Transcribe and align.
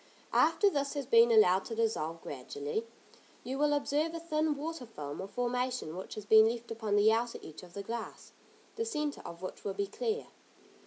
After 0.33 0.67
this 0.67 0.95
has 0.95 1.05
been 1.05 1.31
allowed 1.31 1.63
to 1.65 1.75
dissolve 1.75 2.23
gradually, 2.23 2.87
you 3.43 3.59
will 3.59 3.71
observe 3.71 4.15
a 4.15 4.19
thin 4.19 4.55
water 4.57 4.87
film 4.87 5.21
or 5.21 5.27
formation 5.27 5.95
which 5.95 6.15
has 6.15 6.25
been 6.25 6.49
left 6.49 6.71
upon 6.71 6.95
the 6.95 7.11
outer 7.13 7.37
edge 7.43 7.61
of 7.61 7.73
the 7.73 7.83
glass, 7.83 8.31
the 8.77 8.83
centre 8.83 9.21
of 9.23 9.43
which 9.43 9.63
will 9.63 9.75
be 9.75 9.85
clear. 9.85 10.25